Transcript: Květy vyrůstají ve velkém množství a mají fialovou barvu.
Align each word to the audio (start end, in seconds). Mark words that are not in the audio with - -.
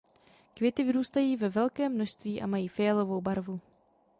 Květy 0.53 0.83
vyrůstají 0.83 1.37
ve 1.37 1.49
velkém 1.49 1.93
množství 1.93 2.41
a 2.41 2.47
mají 2.47 2.67
fialovou 2.67 3.21
barvu. 3.21 3.59